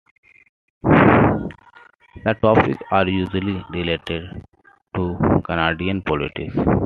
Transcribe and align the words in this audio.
The 0.81 2.33
topics 2.41 2.79
are 2.89 3.07
usually 3.07 3.63
related 3.71 4.43
to 4.95 5.41
Canadian 5.45 6.01
politics. 6.01 6.57